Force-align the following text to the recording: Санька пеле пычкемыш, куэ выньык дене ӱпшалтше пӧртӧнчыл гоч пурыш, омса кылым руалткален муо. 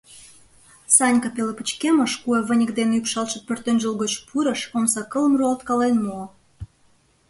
Санька 0.95 1.27
пеле 1.35 1.53
пычкемыш, 1.57 2.11
куэ 2.23 2.39
выньык 2.47 2.71
дене 2.77 2.93
ӱпшалтше 2.99 3.37
пӧртӧнчыл 3.47 3.93
гоч 4.01 4.13
пурыш, 4.27 4.61
омса 4.77 5.01
кылым 5.11 5.33
руалткален 5.39 5.95
муо. 6.03 6.25